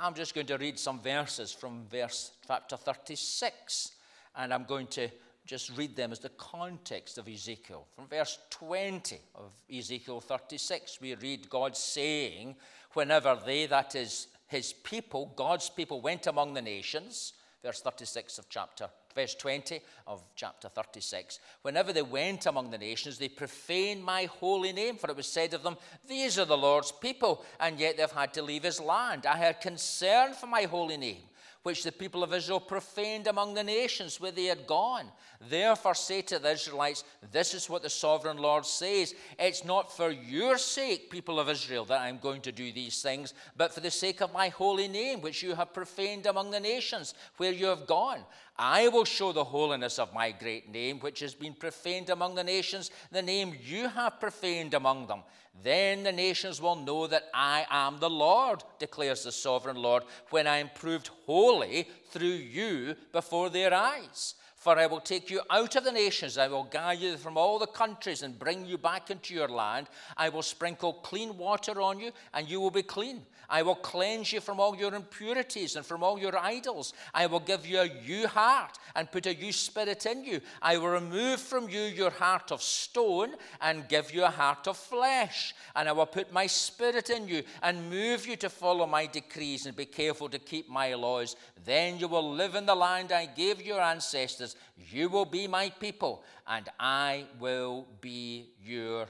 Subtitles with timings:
[0.00, 3.92] I'm just going to read some verses from verse chapter 36,
[4.36, 5.08] and I'm going to
[5.44, 7.84] just read them as the context of Ezekiel.
[7.96, 12.54] From verse 20 of Ezekiel 36, we read God saying,
[12.92, 18.48] Whenever they, that is his people, God's people, went among the nations, verse 36 of
[18.48, 18.88] chapter
[19.18, 21.40] verse 20 of chapter 36.
[21.62, 25.52] Whenever they went among the nations, they profaned my holy name, for it was said
[25.54, 29.26] of them, These are the Lord's people, and yet they've had to leave his land.
[29.26, 31.24] I had concern for my holy name
[31.68, 35.04] which the people of Israel profaned among the nations where they had gone.
[35.50, 39.14] Therefore, say to the Israelites, This is what the sovereign Lord says.
[39.38, 43.34] It's not for your sake, people of Israel, that I'm going to do these things,
[43.54, 47.12] but for the sake of my holy name, which you have profaned among the nations
[47.36, 48.24] where you have gone.
[48.58, 52.42] I will show the holiness of my great name, which has been profaned among the
[52.42, 55.22] nations, the name you have profaned among them.
[55.62, 60.46] Then the nations will know that I am the Lord, declares the sovereign Lord, when
[60.46, 64.34] I am proved holy through you before their eyes.
[64.56, 67.60] For I will take you out of the nations, I will gather you from all
[67.60, 69.86] the countries and bring you back into your land.
[70.16, 73.24] I will sprinkle clean water on you, and you will be clean.
[73.48, 76.92] I will cleanse you from all your impurities and from all your idols.
[77.14, 80.40] I will give you a new heart and put a new spirit in you.
[80.60, 84.76] I will remove from you your heart of stone and give you a heart of
[84.76, 85.54] flesh.
[85.74, 89.64] And I will put my spirit in you and move you to follow my decrees
[89.64, 91.34] and be careful to keep my laws.
[91.64, 94.56] Then you will live in the land I gave your ancestors.
[94.90, 99.06] You will be my people, and I will be your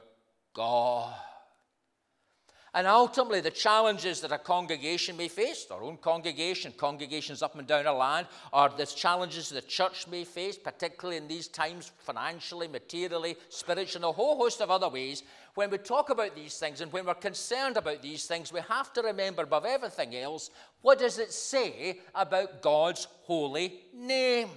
[0.54, 1.14] God.
[2.74, 7.66] And ultimately, the challenges that a congregation may face, our own congregation, congregations up and
[7.66, 12.68] down the land, are the challenges the church may face, particularly in these times, financially,
[12.68, 15.22] materially, spiritually, and a whole host of other ways.
[15.54, 18.92] When we talk about these things and when we're concerned about these things, we have
[18.92, 20.50] to remember above everything else
[20.82, 24.48] what does it say about God's holy name?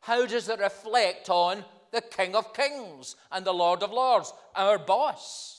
[0.00, 4.78] How does it reflect on the King of Kings and the Lord of Lords, our
[4.78, 5.51] boss?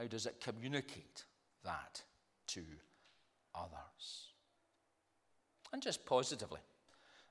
[0.00, 1.24] How does it communicate
[1.62, 2.02] that
[2.48, 2.62] to
[3.54, 4.28] others?
[5.74, 6.60] And just positively,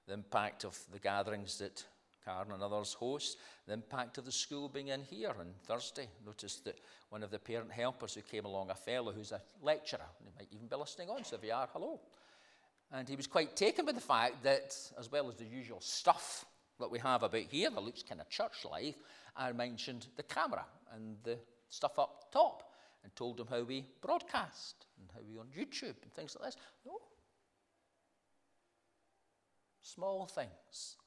[0.05, 1.83] the impact of the gatherings that
[2.23, 6.09] Karen and others host, the impact of the school being in here on Thursday.
[6.23, 6.79] Noticed that
[7.09, 10.53] one of the parent helpers who came along, a fellow who's a lecturer, he might
[10.53, 11.99] even be listening on, so if you are, hello.
[12.91, 16.45] And he was quite taken by the fact that, as well as the usual stuff
[16.79, 18.95] that we have about here that looks kind of church life,
[19.35, 22.71] I mentioned the camera and the stuff up top
[23.03, 26.61] and told them how we broadcast and how we on YouTube and things like this.
[26.85, 26.93] No.
[29.81, 30.97] Small things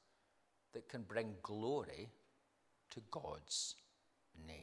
[0.73, 2.09] that can bring glory
[2.91, 3.77] to God's
[4.47, 4.57] name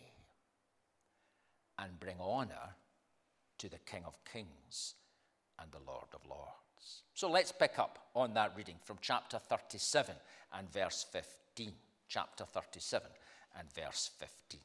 [1.78, 2.76] and bring honor
[3.58, 4.96] to the King of Kings
[5.62, 7.04] and the Lord of Lords.
[7.14, 10.16] So let's pick up on that reading from chapter 37
[10.54, 11.72] and verse 15.
[12.08, 13.08] Chapter 37
[13.58, 14.60] and verse 15.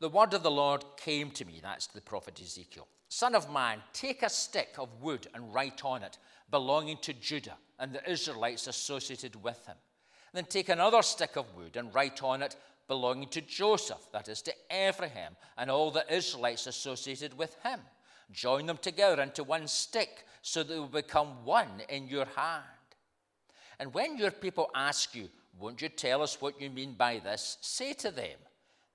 [0.00, 2.86] The word of the Lord came to me, that's the prophet Ezekiel.
[3.08, 6.18] Son of man, take a stick of wood and write on it,
[6.50, 9.76] belonging to Judah and the Israelites associated with him.
[10.32, 12.54] Then take another stick of wood and write on it,
[12.86, 17.80] belonging to Joseph, that is to Ephraim, and all the Israelites associated with him.
[18.30, 22.64] Join them together into one stick, so they will become one in your hand.
[23.80, 25.28] And when your people ask you,
[25.58, 27.58] Won't you tell us what you mean by this?
[27.62, 28.38] Say to them,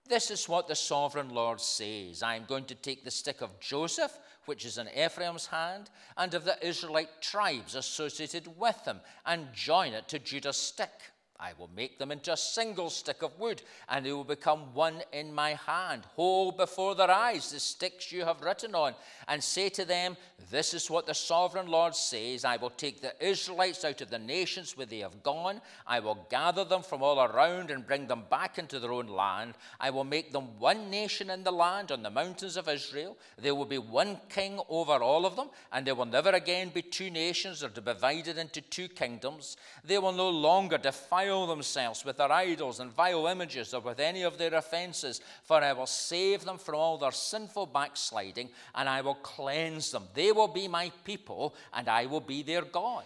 [0.08, 3.60] this is what the sovereign Lord says I am going to take the stick of
[3.60, 9.54] Joseph, which is in Ephraim's hand, and of the Israelite tribes associated with him, and
[9.54, 11.13] join it to Judah's stick.
[11.40, 15.02] I will make them into a single stick of wood, and they will become one
[15.12, 16.04] in my hand.
[16.16, 18.94] Hold before their eyes the sticks you have written on,
[19.28, 20.16] and say to them,
[20.52, 24.20] This is what the sovereign Lord says I will take the Israelites out of the
[24.20, 25.60] nations where they have gone.
[25.88, 29.56] I will gather them from all around and bring them back into their own land.
[29.80, 33.18] I will make them one nation in the land on the mountains of Israel.
[33.38, 36.84] There will be one king over all of them, and there will never again be
[36.84, 39.58] two nations or divided into two kingdoms.
[39.84, 44.00] They will no longer defile defile themselves with their idols and vile images or with
[44.00, 48.90] any of their offenses, for I will save them from all their sinful backsliding, and
[48.90, 50.08] I will cleanse them.
[50.14, 53.06] They will be my people, and I will be their God.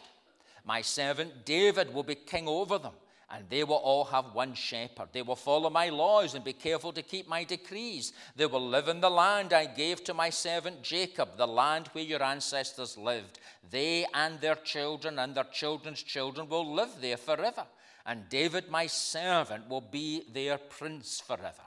[0.66, 2.94] My servant David will be king over them
[3.30, 5.10] and they will all have one shepherd.
[5.12, 8.14] They will follow my laws and be careful to keep my decrees.
[8.38, 12.06] They will live in the land I gave to my servant Jacob, the land where
[12.06, 13.40] your ancestors lived.
[13.70, 17.66] They and their children and their children's children will live there forever
[18.08, 21.62] and David, my servant, will be their prince forever.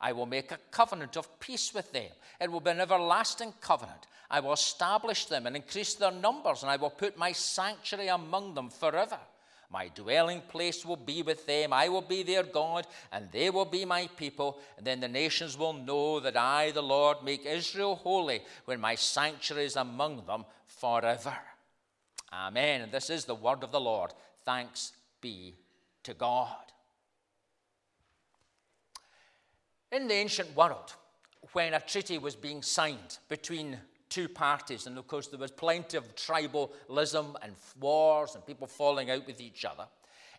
[0.00, 2.10] I will make a covenant of peace with them.
[2.40, 4.08] It will be an everlasting covenant.
[4.28, 8.54] I will establish them and increase their numbers, and I will put my sanctuary among
[8.54, 9.18] them forever.
[9.70, 11.72] My dwelling place will be with them.
[11.72, 14.58] I will be their God, and they will be my people.
[14.76, 18.96] And then the nations will know that I, the Lord, make Israel holy when my
[18.96, 21.36] sanctuary is among them forever.
[22.32, 22.82] Amen.
[22.82, 24.12] And this is the word of the Lord.
[24.44, 25.54] Thanks be
[26.04, 26.72] to God.
[29.92, 30.94] In the ancient world,
[31.52, 33.78] when a treaty was being signed between
[34.08, 39.10] two parties, and of course there was plenty of tribalism and wars and people falling
[39.10, 39.86] out with each other,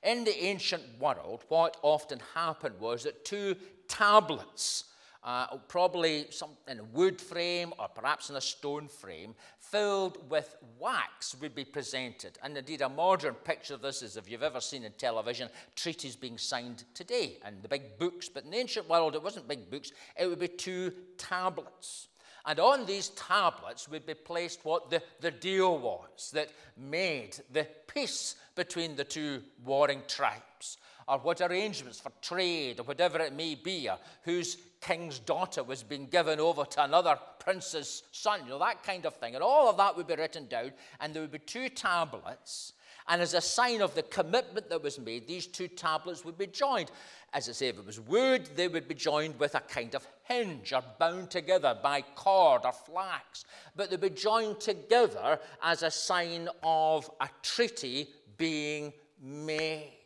[0.03, 3.55] in the ancient world, what often happened was that two
[3.87, 4.85] tablets
[5.25, 10.55] uh, probably some in a wood frame or perhaps in a stone frame, filled with
[10.79, 12.37] wax would be presented.
[12.43, 16.15] And indeed, a modern picture of this is if you've ever seen in television treaties
[16.15, 18.29] being signed today and the big books.
[18.29, 22.07] But in the ancient world, it wasn't big books, it would be two tablets.
[22.45, 27.67] And on these tablets would be placed what the, the deal was that made the
[27.87, 30.77] peace between the two warring tribes
[31.07, 35.83] or what arrangements for trade or whatever it may be, or whose king's daughter was
[35.83, 39.35] being given over to another prince's son, you know, that kind of thing.
[39.35, 42.73] And all of that would be written down, and there would be two tablets.
[43.07, 46.47] And as a sign of the commitment that was made, these two tablets would be
[46.47, 46.89] joined.
[47.33, 50.07] As I say, if it was wood, they would be joined with a kind of
[50.23, 53.45] hinge or bound together by cord or flax.
[53.75, 58.91] But they'd be joined together as a sign of a treaty being
[59.21, 60.04] made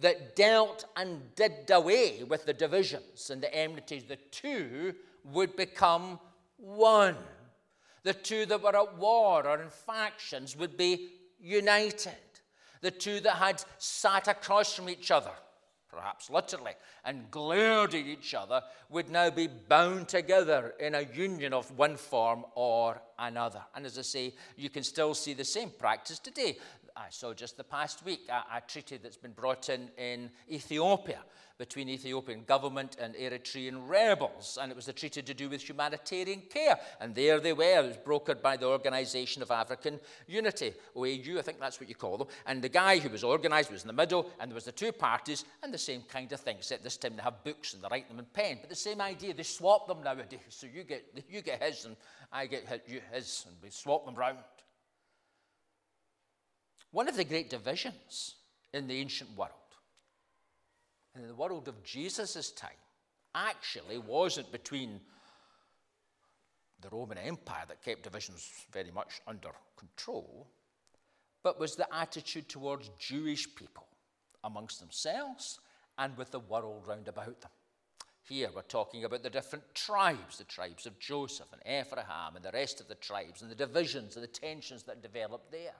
[0.00, 4.04] that dealt and did away with the divisions and the enmities.
[4.04, 4.94] The two
[5.24, 6.18] would become
[6.56, 7.16] one.
[8.02, 12.16] The two that were at war or in factions would be united.
[12.80, 15.32] The two that had sat across from each other,
[15.90, 16.72] perhaps literally,
[17.04, 21.96] and glared at each other would now be bound together in a union of one
[21.96, 23.60] form or another.
[23.74, 26.56] And as I say, you can still see the same practice today.
[27.08, 31.20] Saw just the past week a, a, treaty that's been brought in in Ethiopia
[31.56, 36.42] between Ethiopian government and Eritrean rebels, and it was a treaty to do with humanitarian
[36.48, 36.78] care.
[37.00, 37.84] And there they were.
[37.84, 41.94] It was brokered by the Organization of African Unity, OAU, I think that's what you
[41.94, 42.28] call them.
[42.46, 44.92] And the guy who was organized was in the middle, and there was the two
[44.92, 46.56] parties, and the same kind of thing.
[46.56, 48.58] Except this time they have books and they write them in pen.
[48.60, 50.40] But the same idea, they swap them nowadays.
[50.48, 51.96] So you get you get his, and
[52.32, 52.66] I get
[53.12, 54.38] his, and we swap them round.
[56.92, 58.34] One of the great divisions
[58.74, 59.52] in the ancient world,
[61.14, 62.70] in the world of Jesus' time,
[63.34, 65.00] actually wasn't between
[66.80, 70.48] the Roman Empire that kept divisions very much under control,
[71.42, 73.86] but was the attitude towards Jewish people
[74.42, 75.60] amongst themselves
[75.98, 77.50] and with the world round about them.
[78.22, 82.52] Here we're talking about the different tribes, the tribes of Joseph and Ephraim and the
[82.52, 85.74] rest of the tribes, and the divisions and the tensions that developed there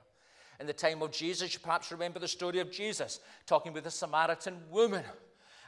[0.60, 1.52] in the time of Jesus.
[1.54, 5.04] You perhaps remember the story of Jesus talking with a Samaritan woman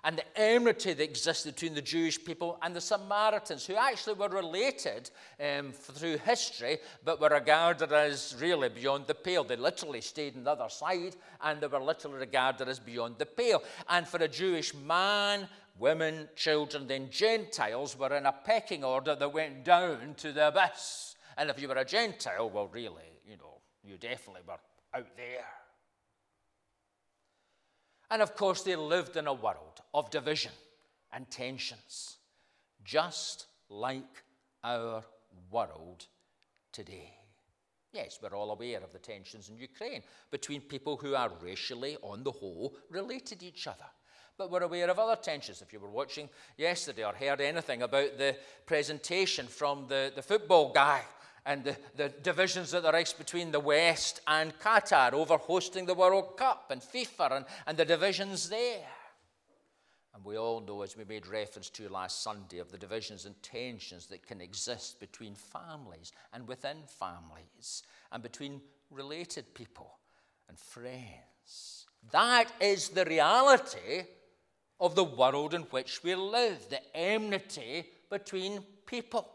[0.05, 4.29] and the enmity that existed between the Jewish people and the Samaritans, who actually were
[4.29, 5.11] related
[5.41, 9.45] um, through history, but were regarded as really beyond the pale.
[9.45, 13.27] They literally stayed on the other side, and they were literally regarded as beyond the
[13.27, 13.63] pale.
[13.89, 15.49] And for a Jewish man,
[15.79, 21.15] women, children, then Gentiles were in a pecking order that went down to the abyss.
[21.39, 24.59] And if you were a Gentile, well, really, you know, you definitely were
[24.95, 25.45] out there.
[28.11, 30.53] And of course, they lived in a world of division
[31.13, 32.19] and tensions,
[32.85, 34.23] just like
[34.63, 35.03] our
[35.51, 36.07] world
[36.73, 37.15] today.
[37.93, 42.23] Yes, we're all aware of the tensions in Ukraine between people who are racially, on
[42.23, 43.85] the whole, related to each other.
[44.39, 45.61] But we're aware of other tensions.
[45.61, 50.73] If you were watching yesterday or heard anything about the presentation from the, the football
[50.73, 51.03] guy
[51.45, 55.95] and the, the divisions that there is between the West and Qatar over hosting the
[55.95, 58.87] World Cup and FIFA and, and the divisions there.
[60.15, 63.41] And we all know, as we made reference to last Sunday, of the divisions and
[63.43, 67.83] tensions that can exist between families and within families
[68.13, 69.99] and between related people
[70.49, 71.87] and friends.
[72.13, 74.05] That is the reality
[74.79, 79.29] of the world in which we live, the enmity between people.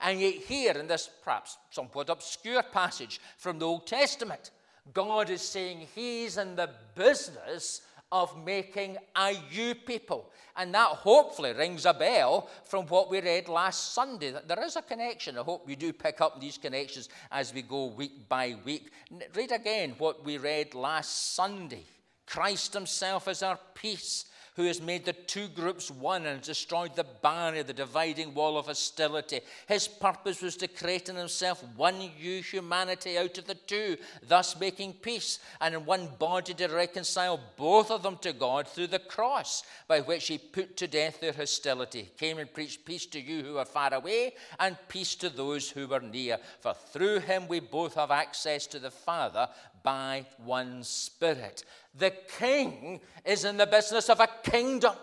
[0.00, 4.50] And yet, here in this perhaps somewhat obscure passage from the Old Testament,
[4.92, 10.30] God is saying He's in the business of making a you people.
[10.56, 14.30] And that hopefully rings a bell from what we read last Sunday.
[14.30, 15.36] That there is a connection.
[15.36, 18.90] I hope you do pick up these connections as we go week by week.
[19.34, 21.84] Read again what we read last Sunday.
[22.26, 24.26] Christ Himself is our peace
[24.56, 28.66] who has made the two groups one and destroyed the barrier, the dividing wall of
[28.66, 29.40] hostility.
[29.68, 34.58] His purpose was to create in himself one new humanity out of the two, thus
[34.58, 38.98] making peace, and in one body to reconcile both of them to God through the
[38.98, 42.02] cross, by which he put to death their hostility.
[42.02, 45.68] He came and preached peace to you who are far away, and peace to those
[45.68, 46.38] who were near.
[46.60, 49.48] For through him we both have access to the Father
[49.86, 51.62] by one Spirit.
[51.96, 54.94] The king is in the business of a kingdom.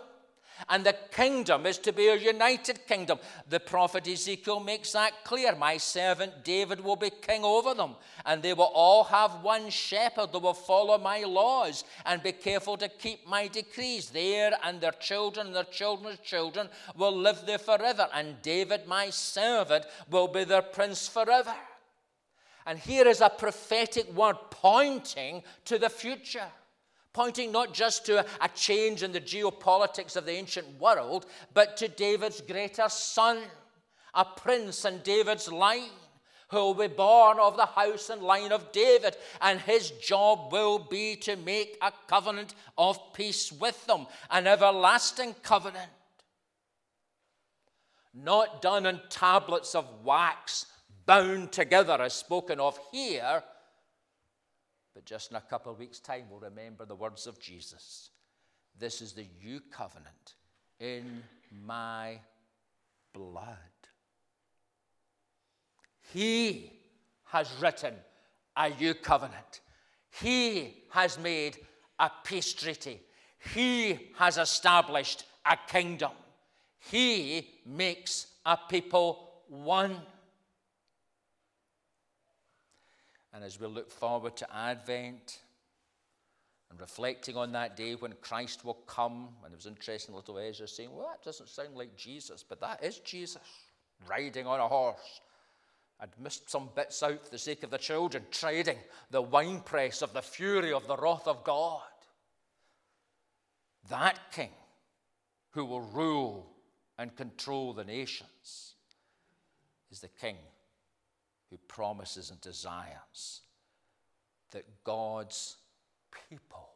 [0.70, 3.20] And the kingdom is to be a united kingdom.
[3.50, 5.56] The prophet Ezekiel makes that clear.
[5.56, 10.32] My servant David will be king over them, and they will all have one shepherd.
[10.32, 14.10] They will follow my laws and be careful to keep my decrees.
[14.10, 19.10] There and their children and their children's children will live there forever, and David, my
[19.10, 21.56] servant, will be their prince forever.
[22.66, 26.48] And here is a prophetic word pointing to the future
[27.14, 31.88] pointing not just to a change in the geopolitics of the ancient world, but to
[31.88, 33.40] David's greater son,
[34.16, 35.92] a prince in David's line,
[36.50, 40.80] who will be born of the house and line of David, and his job will
[40.80, 45.90] be to make a covenant of peace with them, an everlasting covenant.
[48.14, 50.68] Not done in tablets of wax,
[51.06, 53.44] bound together, as spoken of here,
[54.94, 58.12] but just in a couple of weeks' time, we'll remember the words of Jesus.
[58.78, 60.36] This is the new covenant
[60.80, 61.24] in
[61.66, 62.20] my
[63.14, 63.58] blood.
[66.12, 66.72] He
[67.26, 67.96] has written
[68.56, 69.62] a new covenant.
[70.22, 71.58] He has made
[71.98, 73.02] a peace treaty.
[73.54, 76.12] He has established a kingdom.
[76.92, 79.98] He makes a people one.
[83.34, 85.40] And as we look forward to Advent
[86.70, 90.68] and reflecting on that day when Christ will come, and it was interesting, little Ezra
[90.68, 93.42] saying, Well, that doesn't sound like Jesus, but that is Jesus
[94.08, 95.22] riding on a horse.
[96.00, 98.78] I'd missed some bits out for the sake of the children, trading
[99.10, 101.82] the winepress of the fury of the wrath of God.
[103.90, 104.50] That king
[105.52, 106.50] who will rule
[106.98, 108.76] and control the nations
[109.92, 110.36] is the king
[111.54, 113.42] who promises and desires
[114.50, 115.58] that God's
[116.28, 116.72] people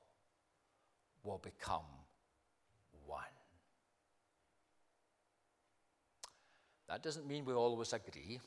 [1.23, 1.81] will become
[3.07, 3.23] one.
[6.87, 8.39] That doesn't mean we always agree.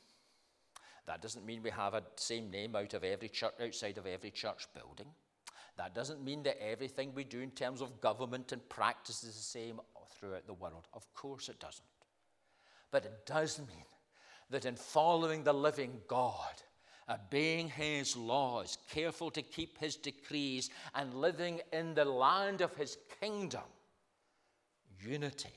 [1.07, 4.31] That doesn't mean we have a same name out of every church, outside of every
[4.31, 5.09] church building.
[5.79, 9.43] That doesn't mean that everything we do in terms of government and practice is the
[9.43, 9.81] same
[10.13, 10.87] throughout the world.
[10.95, 11.83] Of course it doesn't.
[12.93, 13.85] But it does mean
[14.51, 16.55] that in following the living God,
[17.09, 22.75] uh, obeying his laws, careful to keep his decrees, and living in the land of
[22.77, 23.63] his kingdom,
[25.01, 25.55] unity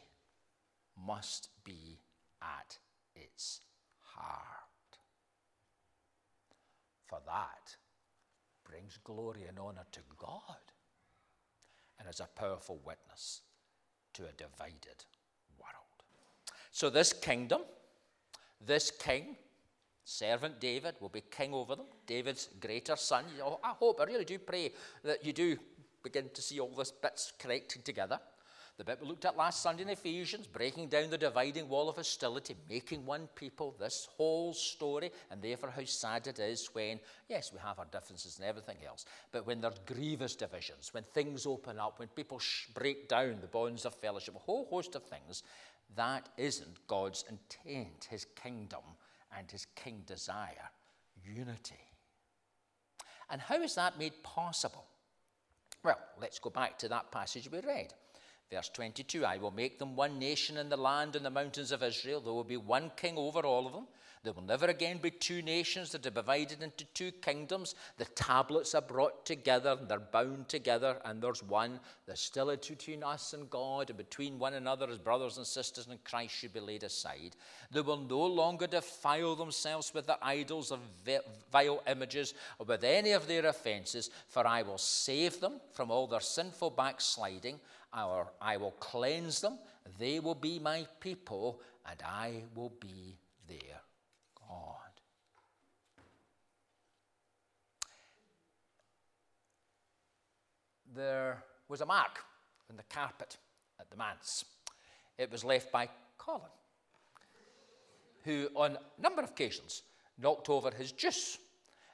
[1.05, 1.99] must be
[2.41, 2.77] at
[3.15, 3.61] its
[4.01, 4.39] heart.
[7.07, 7.75] For that
[8.63, 10.57] brings glory and honor to God
[11.99, 13.41] and is a powerful witness
[14.13, 15.05] to a divided
[15.59, 16.03] world.
[16.71, 17.61] So, this kingdom
[18.65, 19.35] this king,
[20.03, 23.25] servant David, will be king over them, David's greater son.
[23.63, 24.71] I hope, I really do pray
[25.03, 25.57] that you do
[26.03, 28.19] begin to see all this bits connected together.
[28.75, 31.95] The bit we looked at last Sunday in Ephesians, breaking down the dividing wall of
[31.95, 37.53] hostility, making one people, this whole story, and therefore how sad it is when, yes,
[37.53, 41.77] we have our differences and everything else, but when there's grievous divisions, when things open
[41.77, 45.43] up, when people sh- break down the bonds of fellowship, a whole host of things,
[45.95, 48.81] that isn't God's intent, his kingdom
[49.37, 50.69] and his king desire
[51.23, 51.75] unity.
[53.29, 54.85] And how is that made possible?
[55.83, 57.93] Well, let's go back to that passage we read.
[58.51, 61.83] Verse 22 I will make them one nation in the land and the mountains of
[61.83, 62.21] Israel.
[62.21, 63.87] There will be one king over all of them.
[64.23, 67.75] There will never again be two nations that are divided into two kingdoms.
[67.97, 71.81] The tablets are brought together, and they're bound together, and there's one.
[72.05, 75.87] There's still a between us and God, and between one another as brothers and sisters
[75.87, 77.35] in Christ should be laid aside.
[77.69, 80.79] They will no longer defile themselves with the idols of
[81.51, 86.07] vile images or with any of their offenses, for I will save them from all
[86.07, 87.59] their sinful backsliding.
[87.93, 89.59] Or I will cleanse them.
[89.99, 93.17] They will be my people, and I will be
[93.49, 93.81] their
[100.95, 102.23] there was a mark
[102.69, 103.37] on the carpet
[103.79, 104.45] at the manse.
[105.17, 106.41] It was left by Colin,
[108.23, 109.83] who on a number of occasions
[110.17, 111.37] knocked over his juice.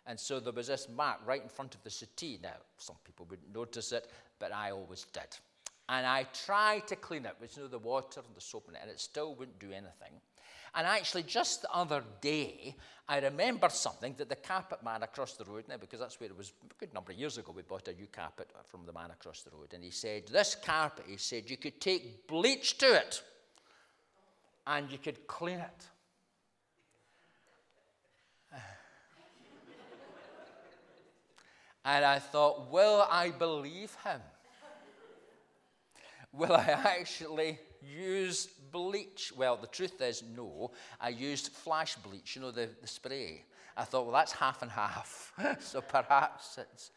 [0.05, 2.39] And so there was this mark right in front of the settee.
[2.41, 5.37] Now, some people wouldn't notice it, but I always did.
[5.91, 8.75] And I tried to clean it with you know, the water and the soap in
[8.75, 10.21] it, and it still wouldn't do anything.
[10.75, 12.75] And actually, just the other day,
[13.07, 16.37] I remembered something that the carpet man across the road, now because that's where it
[16.37, 19.09] was a good number of years ago, we bought a new carpet from the man
[19.09, 19.73] across the road.
[19.73, 23.23] And he said, This carpet, he said, you could take bleach to it
[24.67, 25.87] and you could clean it.
[31.85, 34.21] And I thought, will I believe him?
[36.31, 39.33] Will I actually use bleach?
[39.35, 40.71] Well, the truth is, no.
[41.01, 43.43] I used flash bleach, you know, the, the spray.
[43.75, 45.33] I thought, well, that's half and half.
[45.59, 46.91] so perhaps it's.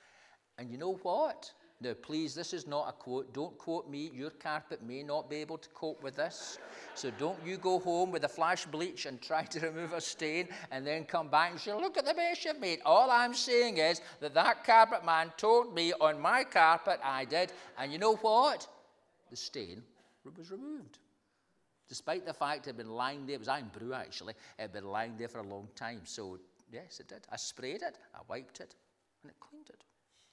[0.59, 1.51] And you know what?
[1.83, 3.35] Now, please, this is not a quote.
[3.35, 4.11] Don't quote me.
[4.15, 6.59] Your carpet may not be able to cope with this.
[6.95, 10.47] So don't you go home with a flash bleach and try to remove a stain
[10.71, 12.79] and then come back and say, look at the mess you've made.
[12.85, 17.53] All I'm saying is that that carpet man told me on my carpet I did.
[17.77, 18.69] And you know what?
[19.33, 19.83] The stain
[20.37, 20.99] was removed.
[21.89, 24.85] Despite the fact it had been lying there, it was Irn-Bru actually, it had been
[24.85, 26.03] lying there for a long time.
[26.05, 26.39] So,
[26.71, 27.27] yes, it did.
[27.33, 28.75] I sprayed it, I wiped it,
[29.23, 29.85] and it cleaned it.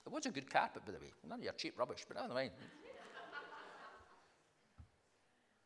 [0.06, 1.13] It was a good carpet, by the way.
[1.25, 2.51] None of your cheap rubbish, but never mind.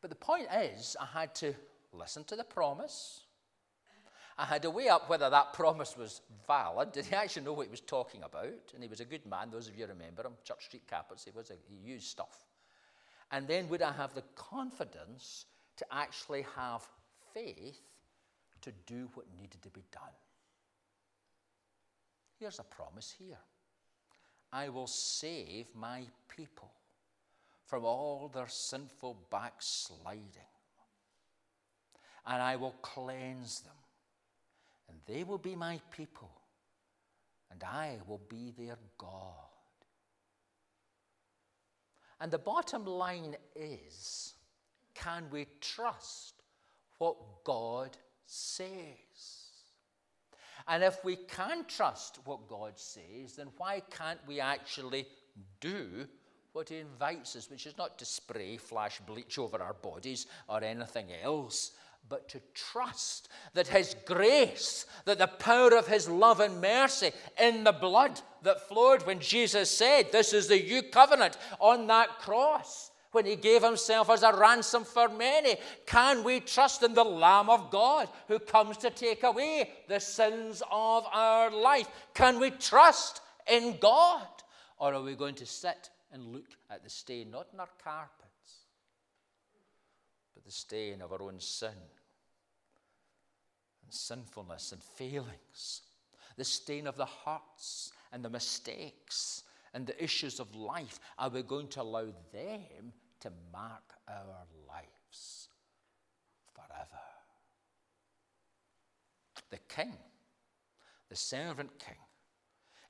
[0.00, 1.54] but the point is, I had to
[1.92, 3.22] listen to the promise.
[4.38, 6.92] I had to weigh up whether that promise was valid.
[6.92, 8.72] Did he actually know what he was talking about?
[8.74, 9.50] And he was a good man.
[9.50, 11.24] Those of you remember him, Church Street carpets.
[11.24, 12.44] He was a, he used stuff.
[13.30, 16.82] And then would I have the confidence to actually have
[17.32, 17.80] faith
[18.62, 20.02] to do what needed to be done?
[22.38, 23.38] Here's a promise here
[24.52, 26.70] I will save my people
[27.66, 30.52] from all their sinful backsliding,
[32.26, 33.72] and I will cleanse them,
[34.88, 36.30] and they will be my people,
[37.50, 39.53] and I will be their God.
[42.24, 44.32] And the bottom line is
[44.94, 46.32] can we trust
[46.96, 49.50] what God says?
[50.66, 55.06] And if we can trust what God says, then why can't we actually
[55.60, 56.06] do
[56.54, 60.64] what He invites us, which is not to spray flash bleach over our bodies or
[60.64, 61.72] anything else,
[62.08, 67.64] but to trust that His grace, that the power of His love and mercy in
[67.64, 72.90] the blood that flowed when Jesus said, This is the new covenant on that cross,
[73.12, 75.56] when He gave Himself as a ransom for many.
[75.86, 80.62] Can we trust in the Lamb of God who comes to take away the sins
[80.70, 81.88] of our life?
[82.12, 84.26] Can we trust in God?
[84.78, 88.23] Or are we going to sit and look at the stain, not in our carpet?
[90.44, 91.68] The stain of our own sin
[93.82, 95.82] and sinfulness and failings,
[96.36, 101.00] the stain of the hearts and the mistakes and the issues of life.
[101.18, 105.48] Are we going to allow them to mark our lives
[106.52, 107.02] forever?
[109.50, 109.92] The king,
[111.08, 111.96] the servant king,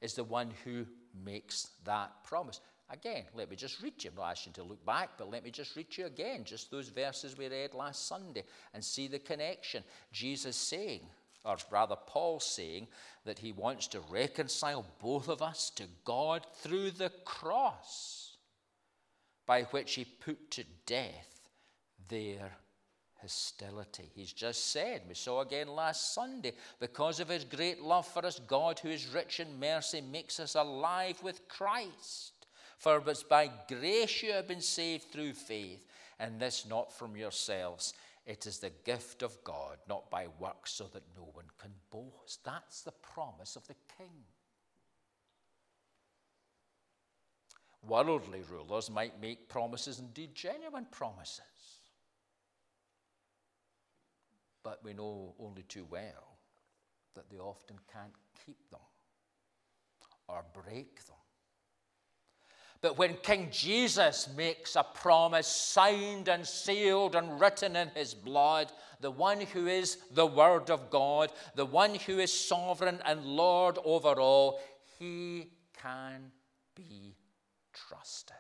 [0.01, 0.87] is the one who
[1.25, 2.61] makes that promise.
[2.91, 4.11] Again, let me just read you.
[4.11, 6.89] I'm not asking to look back, but let me just read you again, just those
[6.89, 8.45] verses we read last Sunday,
[8.75, 9.83] and see the connection.
[10.13, 11.01] Jesus saying,
[11.45, 12.87] or rather, Paul saying,
[13.25, 18.37] that he wants to reconcile both of us to God through the cross,
[19.47, 21.49] by which he put to death
[22.09, 22.53] their
[23.21, 24.11] hostility.
[24.15, 28.39] He's just said, we saw again last Sunday, because of his great love for us,
[28.47, 32.34] God, who is rich in mercy, makes us alive with Christ.
[32.85, 35.87] For it's by grace you have been saved through faith,
[36.19, 37.95] and this not from yourselves.
[38.27, 42.45] It is the gift of God, not by works, so that no one can boast.
[42.45, 44.25] That's the promise of the king.
[47.89, 51.41] Worldly rulers might make promises, indeed genuine promises.
[54.63, 56.37] But we know only too well
[57.15, 58.13] that they often can't
[58.45, 58.81] keep them
[60.29, 61.24] or break them.
[62.85, 68.73] But when King Jesus makes a promise signed and sealed and written in his blood,
[69.01, 73.79] the one who is the Word of God, the one who is sovereign and Lord
[73.87, 74.61] over all,
[74.99, 75.49] he
[75.81, 76.31] can
[76.77, 77.17] be
[77.73, 78.37] trusted.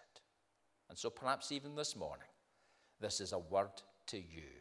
[0.90, 2.28] And so perhaps even this morning,
[3.00, 4.52] this is a word to you.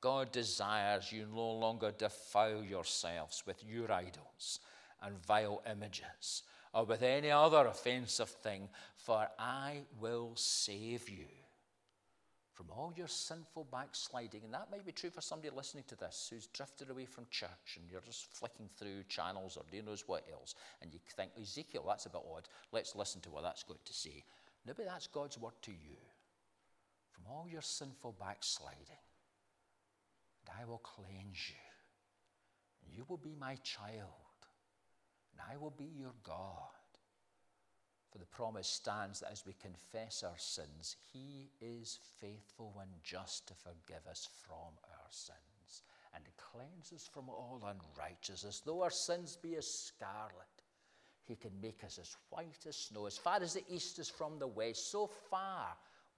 [0.00, 4.60] God desires you no longer defile yourselves with your idols
[5.02, 11.26] and vile images or with any other offensive thing, for I will save you
[12.54, 14.42] from all your sinful backsliding.
[14.44, 17.76] And that might be true for somebody listening to this who's drifted away from church
[17.76, 21.84] and you're just flicking through channels or who knows what else, and you think, Ezekiel,
[21.86, 22.48] that's a bit odd.
[22.72, 24.24] Let's listen to what that's got to say.
[24.66, 25.96] Maybe that's God's word to you.
[27.22, 29.04] from all your sinful backsliding,
[30.40, 31.62] and I will cleanse you.
[32.84, 34.21] And you will be my child,
[35.32, 36.68] and I will be your God.
[38.10, 43.48] For the promise stands that as we confess our sins, He is faithful and just
[43.48, 45.82] to forgive us from our sins
[46.14, 48.60] and to cleanse us from all unrighteousness.
[48.64, 50.62] Though our sins be as scarlet,
[51.24, 53.06] He can make us as white as snow.
[53.06, 55.68] As far as the east is from the west, so far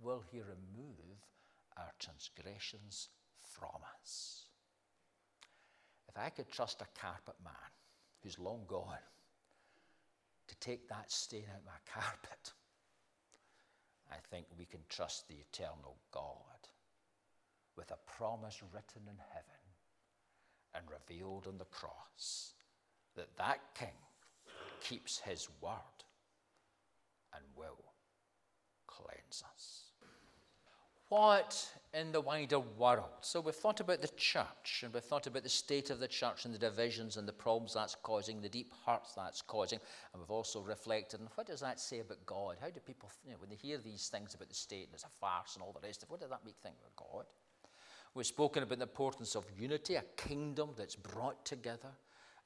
[0.01, 1.29] will He remove
[1.77, 3.09] our transgressions
[3.41, 4.47] from us.
[6.09, 7.53] If I could trust a carpet man
[8.25, 9.05] who's long gone,
[10.49, 12.53] to take that stain out my carpet.
[14.11, 16.33] I think we can trust the eternal God
[17.77, 19.65] with a promise written in heaven
[20.75, 22.55] and revealed on the cross
[23.15, 23.89] that that king
[24.81, 26.05] keeps his word
[27.35, 27.85] and will
[28.87, 29.94] cleanse us
[31.15, 33.21] what in the wider world?
[33.21, 36.45] So we've thought about the church and we've thought about the state of the church
[36.45, 39.79] and the divisions and the problems that's causing, the deep hurts that's causing.
[40.13, 42.57] And we've also reflected on what does that say about God?
[42.61, 45.05] How do people, you know, when they hear these things about the state and it's
[45.05, 47.27] a farce and all the rest of it, what does that make think about God?
[48.13, 51.91] We've spoken about the importance of unity, a kingdom that's brought together.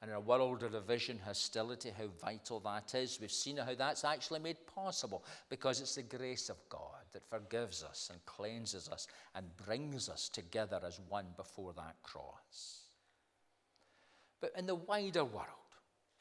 [0.01, 3.19] And in a world of division, hostility, how vital that is.
[3.19, 7.83] We've seen how that's actually made possible because it's the grace of God that forgives
[7.83, 12.83] us and cleanses us and brings us together as one before that cross.
[14.39, 15.47] But in the wider world,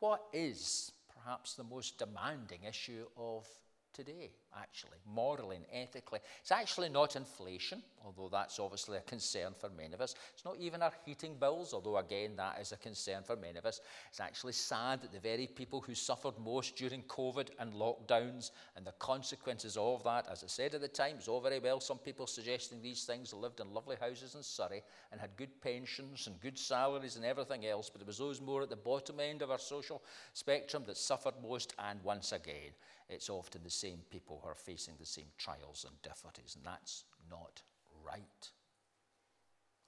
[0.01, 0.91] what is
[1.23, 3.47] perhaps the most demanding issue of
[3.93, 6.21] today, actually, morally and ethically.
[6.41, 10.15] It's actually not inflation, although that's obviously a concern for many of us.
[10.35, 13.67] It's not even our heating bills, although again that is a concern for many of
[13.67, 13.81] us.
[14.09, 18.87] It's actually sad that the very people who suffered most during COVID and lockdowns and
[18.87, 21.99] the consequences of that, as I said at the time, it's all very well some
[21.99, 24.83] people suggesting these things lived in lovely houses in Surrey
[25.13, 28.63] and had good pensions and good salaries and everything else, but it was those more
[28.63, 32.73] at the bottom end of our social spectrum that suffered most, and once again,
[33.09, 37.05] it's often the same people who are facing the same trials and difficulties, and that's
[37.31, 37.63] not
[38.05, 38.51] right.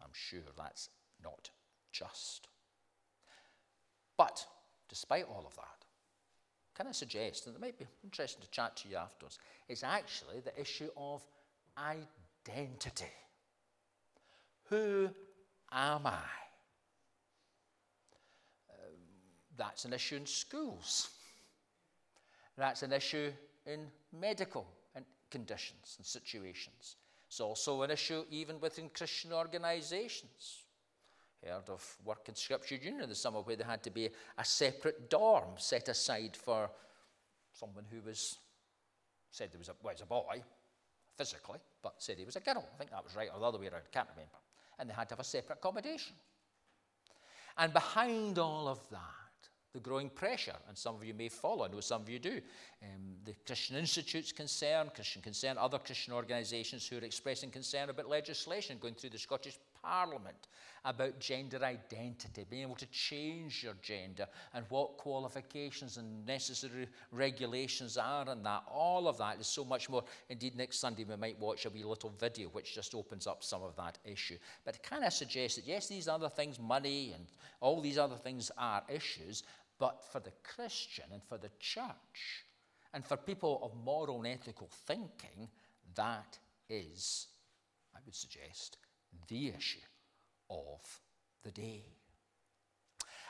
[0.03, 0.89] I'm sure that's
[1.23, 1.51] not
[1.93, 2.49] just.
[4.17, 4.45] But
[4.89, 5.85] despite all of that,
[6.75, 10.41] can I suggest, and it might be interesting to chat to you afterwards, it's actually
[10.41, 11.23] the issue of
[11.77, 13.13] identity.
[14.71, 15.11] Who
[15.73, 16.23] am I?
[18.71, 18.97] Um,
[19.57, 21.11] that's an issue in schools.
[22.57, 23.33] That's an issue
[23.67, 24.67] in medical
[25.31, 26.97] conditions and situations.
[27.29, 30.65] It's also an issue even within Christian organizations.
[31.47, 34.45] Heard of work in Scripture Union in the summer where there had to be a
[34.45, 36.71] separate dorm set aside for
[37.53, 38.37] someone who was
[39.31, 40.43] said there was a, well, was a boy
[41.17, 42.69] physically, but said he was a girl.
[42.75, 44.37] I think that was right, or the other way around, can't remember.
[44.79, 46.15] And they had to have a separate accommodation.
[47.57, 49.20] And behind all of that
[49.73, 52.41] the growing pressure, and some of you may follow, I know some of you do.
[52.83, 58.09] Um, the Christian Institute's concern, Christian Concern, other Christian organisations who are expressing concern about
[58.09, 60.49] legislation going through the Scottish Parliament
[60.85, 67.99] about gender identity, being able to change your gender, and what qualifications and necessary regulations
[67.99, 68.63] are, and that.
[68.73, 70.05] All of that is so much more.
[70.29, 73.63] Indeed, next Sunday we might watch a wee little video which just opens up some
[73.63, 74.39] of that issue.
[74.65, 77.27] But kind of suggests that yes, these other things, money and
[77.61, 79.43] all these other things are issues,
[79.81, 82.45] but for the Christian and for the church
[82.93, 85.49] and for people of moral and ethical thinking,
[85.97, 86.39] that
[86.69, 87.29] is,
[87.97, 88.77] I would suggest,
[89.27, 89.81] the issue
[90.51, 91.01] of
[91.43, 91.83] the day.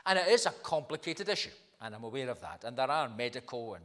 [0.05, 2.65] And it is a complicated issue, and I'm aware of that.
[2.65, 3.85] And there are medical and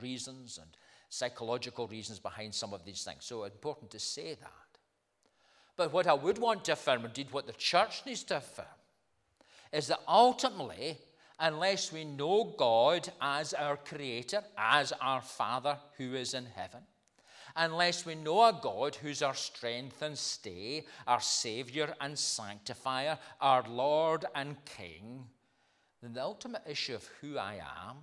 [0.00, 0.70] reasons and
[1.08, 3.24] psychological reasons behind some of these things.
[3.24, 4.68] So important to say that.
[5.76, 8.66] But what I would want to affirm, indeed what the church needs to affirm,
[9.72, 10.98] is that ultimately
[11.40, 16.80] unless we know God as our Creator, as our Father who is in heaven,
[17.56, 23.64] unless we know a God who's our strength and stay, our Saviour and Sanctifier, our
[23.68, 25.24] Lord and King,
[26.02, 27.96] then the ultimate issue of who I am,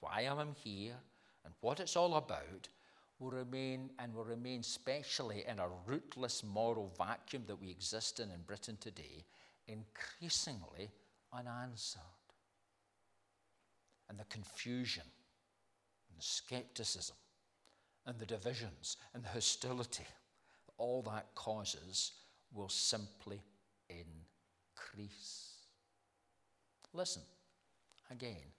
[0.00, 0.96] why I'm here,
[1.44, 2.68] and what it's all about
[3.18, 8.30] will remain and will remain especially in a rootless moral vacuum that we exist in
[8.30, 9.24] in Britain today,
[9.68, 10.90] increasingly
[11.32, 12.02] unanswered
[14.08, 15.04] and the confusion
[16.08, 17.16] and the skepticism
[18.06, 20.06] and the divisions and the hostility
[20.76, 22.12] all that causes
[22.52, 23.40] will simply
[23.88, 25.50] increase.
[26.92, 27.22] Listen
[28.10, 28.52] again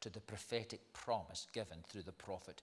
[0.00, 2.62] to the prophetic promise given through the prophet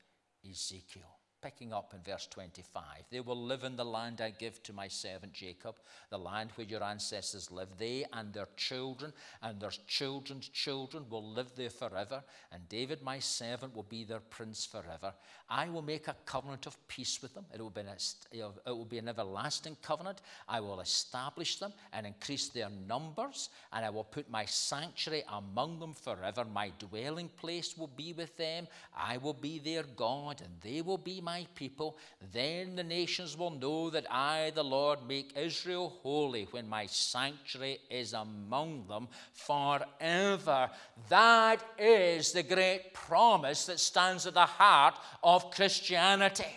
[0.49, 1.20] Ezekiel.
[1.41, 2.83] Picking up in verse 25.
[3.09, 5.75] They will live in the land I give to my servant Jacob,
[6.09, 7.79] the land where your ancestors lived.
[7.79, 13.19] They and their children and their children's children will live there forever, and David, my
[13.19, 15.13] servant, will be their prince forever.
[15.49, 17.45] I will make a covenant of peace with them.
[17.53, 17.87] It will be an,
[18.31, 20.21] it will be an everlasting covenant.
[20.47, 25.79] I will establish them and increase their numbers, and I will put my sanctuary among
[25.79, 26.45] them forever.
[26.45, 28.67] My dwelling place will be with them.
[28.95, 31.97] I will be their God, and they will be my people.
[32.33, 37.79] Then the nations will know that I, the Lord, make Israel holy when my sanctuary
[37.89, 40.69] is among them forever.
[41.09, 46.55] That is the great promise that stands at the heart of Christianity.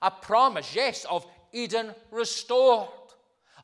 [0.00, 2.88] A promise, yes, of Eden restored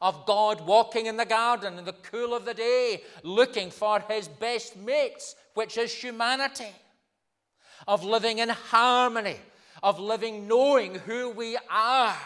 [0.00, 4.28] of God walking in the garden in the cool of the day, looking for his
[4.28, 6.72] best mates, which is humanity,
[7.86, 9.36] of living in harmony,
[9.82, 12.16] of living knowing who we are.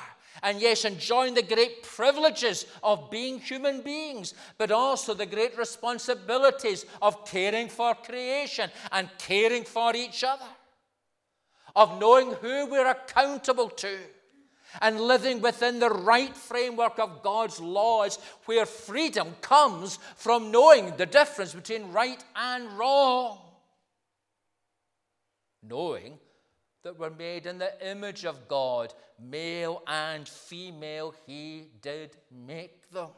[0.42, 6.84] And yes, enjoying the great privileges of being human beings, but also the great responsibilities
[7.00, 10.48] of caring for creation and caring for each other,
[11.76, 13.98] of knowing who we're accountable to
[14.80, 21.06] and living within the right framework of God's laws, where freedom comes from knowing the
[21.06, 23.38] difference between right and wrong.
[25.62, 26.18] Knowing
[26.82, 33.10] that we're made in the image of God, male and female, He did make them.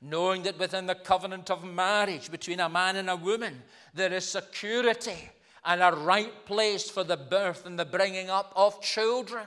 [0.00, 4.24] Knowing that within the covenant of marriage between a man and a woman, there is
[4.24, 5.30] security
[5.64, 9.46] and a right place for the birth and the bringing up of children.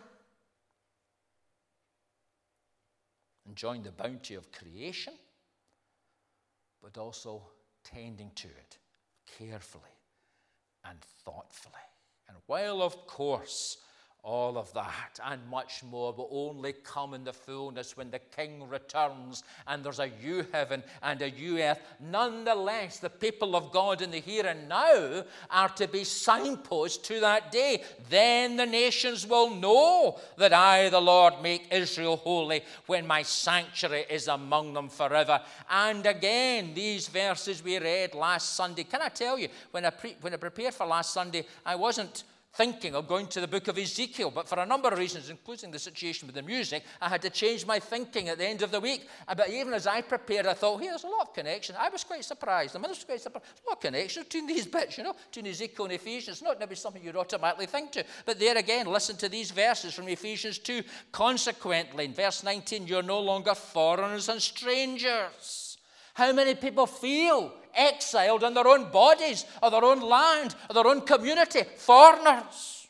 [3.53, 5.13] enjoying the bounty of creation,
[6.81, 7.43] but also
[7.83, 8.79] tending to it
[9.37, 9.83] carefully
[10.85, 11.73] and thoughtfully.
[12.33, 13.77] And while, of course,
[14.23, 18.69] all of that and much more will only come in the fullness when the King
[18.69, 21.81] returns and there's a new heaven and a new earth.
[21.99, 27.19] Nonetheless, the people of God in the here and now are to be signposts to
[27.19, 27.83] that day.
[28.09, 34.05] Then the nations will know that I, the Lord, make Israel holy when my sanctuary
[34.09, 35.41] is among them forever.
[35.69, 38.85] And again, these verses we read last Sunday.
[38.85, 42.23] Can I tell you, when I, pre- when I prepared for last Sunday, I wasn't
[42.53, 45.71] thinking of going to the book of Ezekiel, but for a number of reasons, including
[45.71, 48.71] the situation with the music, I had to change my thinking at the end of
[48.71, 49.07] the week.
[49.27, 51.75] But even as I prepared, I thought, hey, there's a lot of connection.
[51.79, 52.75] I was quite surprised.
[52.75, 53.45] The minister was quite surprised.
[53.47, 56.37] There's a lot of connection between these bits, you know, between Ezekiel and Ephesians.
[56.37, 58.03] It's not maybe something you'd automatically think to.
[58.25, 60.83] But there again, listen to these verses from Ephesians 2.
[61.11, 65.77] Consequently, in verse 19, you're no longer foreigners and strangers.
[66.13, 70.87] How many people feel exiled in their own bodies, or their own land, or their
[70.87, 72.87] own community, foreigners.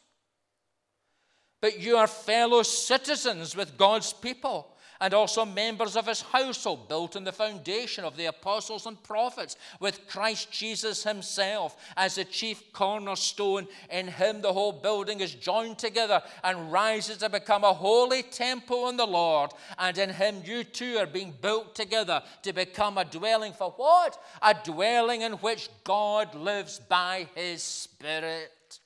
[1.61, 4.72] But you are fellow citizens with God's people
[5.03, 9.57] and also members of his household, built on the foundation of the apostles and prophets,
[9.81, 13.67] with Christ Jesus himself as the chief cornerstone.
[13.91, 18.87] In him, the whole building is joined together and rises to become a holy temple
[18.87, 19.51] in the Lord.
[19.77, 24.17] And in him, you too are being built together to become a dwelling for what?
[24.41, 28.79] A dwelling in which God lives by his Spirit.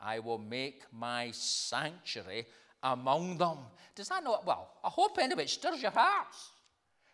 [0.00, 2.46] I will make my sanctuary
[2.92, 3.58] among them.
[3.94, 4.46] Does that not?
[4.46, 6.50] Well, I hope anyway it stirs your hearts.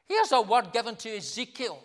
[0.09, 1.79] Here's a word given to Ezekiel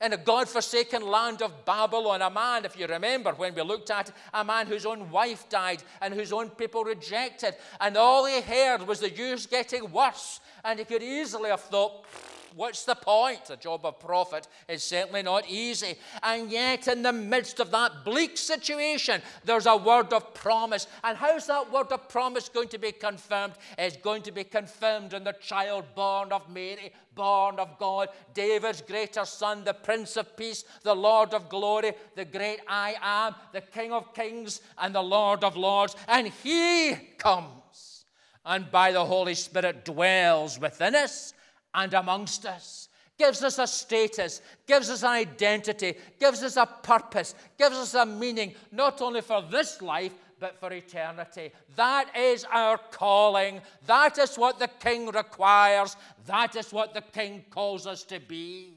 [0.00, 2.22] in a God forsaken land of Babylon.
[2.22, 5.48] A man, if you remember when we looked at it, a man whose own wife
[5.48, 7.54] died and whose own people rejected.
[7.80, 10.40] And all he heard was the news getting worse.
[10.64, 12.04] And he could easily have thought,
[12.54, 13.46] What's the point?
[13.46, 15.96] The job of prophet is certainly not easy.
[16.22, 20.86] And yet, in the midst of that bleak situation, there's a word of promise.
[21.04, 23.54] And how's that word of promise going to be confirmed?
[23.78, 28.82] It's going to be confirmed in the child born of Mary, born of God, David's
[28.82, 33.60] greater son, the Prince of Peace, the Lord of glory, the great I am, the
[33.60, 35.96] King of kings, and the Lord of lords.
[36.08, 38.04] And he comes
[38.44, 41.34] and by the Holy Spirit dwells within us
[41.74, 42.88] and amongst us.
[43.18, 48.06] Gives us a status, gives us an identity, gives us a purpose, gives us a
[48.06, 51.52] meaning, not only for this life, but for eternity.
[51.76, 53.60] That is our calling.
[53.86, 55.96] That is what the King requires.
[56.26, 58.72] That is what the King calls us to be.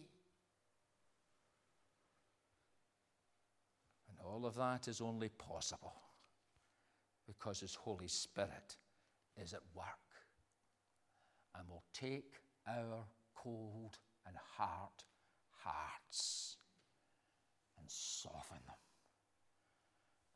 [4.10, 5.96] And all of that is only possible
[7.26, 8.76] because His Holy Spirit
[9.42, 9.86] is at work
[11.58, 12.34] and will take
[12.68, 15.04] our cold and hard
[15.64, 16.58] hearts
[17.78, 18.76] and soften them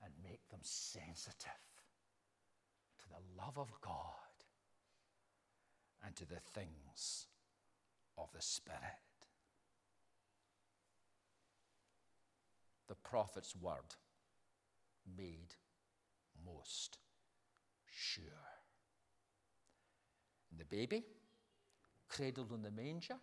[0.04, 1.52] and make them sensitive
[3.00, 4.04] to the love of God
[6.06, 7.28] and to the things
[8.18, 8.82] of the Spirit.
[12.88, 13.96] The prophet's word
[15.18, 15.56] made
[16.46, 16.98] most
[17.86, 18.24] sure.
[20.50, 21.04] And the baby,
[22.10, 23.18] cradled in the manger,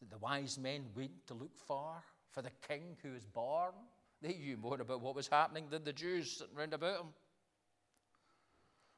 [0.00, 3.72] that the wise men went to look for, for the king who was born.
[4.20, 7.08] They knew more about what was happening than the Jews sitting round about him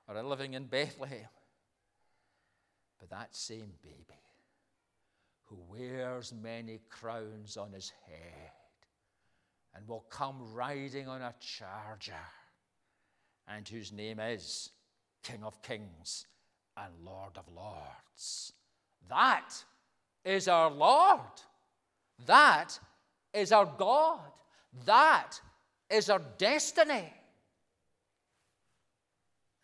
[0.07, 1.29] or living in Bethlehem.
[2.99, 4.21] But that same baby
[5.45, 8.53] who wears many crowns on his head
[9.75, 12.15] and will come riding on a charger,
[13.49, 14.71] and whose name is
[15.23, 16.27] King of Kings
[16.77, 18.53] and Lord of Lords.
[19.09, 19.51] That
[20.25, 21.21] is our Lord.
[22.27, 22.79] That
[23.33, 24.21] is our God.
[24.85, 25.41] That
[25.91, 27.13] is our destiny.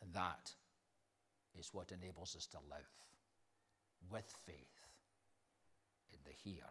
[0.03, 0.53] And that
[1.59, 2.81] is what enables us to live
[4.11, 4.57] with faith
[6.13, 6.65] in the here